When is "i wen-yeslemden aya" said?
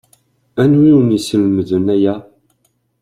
0.89-2.15